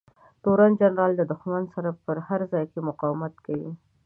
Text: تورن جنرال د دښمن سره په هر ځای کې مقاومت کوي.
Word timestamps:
تورن 0.43 0.71
جنرال 0.81 1.11
د 1.17 1.21
دښمن 1.31 1.63
سره 1.73 1.89
په 2.03 2.11
هر 2.27 2.41
ځای 2.51 2.65
کې 2.71 2.79
مقاومت 2.89 3.33
کوي. 3.45 3.71